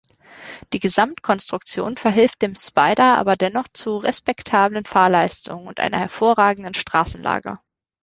[0.73, 7.59] Die Gesamtkonstruktion verhilft dem Spider aber dennoch zu respektablen Fahrleistungen und einer hervorragenden Straßenlage.